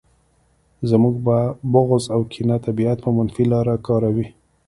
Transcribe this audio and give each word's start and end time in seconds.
زموږ 0.89 1.15
بغض 1.73 2.03
او 2.15 2.21
کینه 2.31 2.57
طبیعت 2.65 2.97
په 3.05 3.09
منفي 3.17 3.45
لاره 3.51 3.75
کاروي 3.87 4.27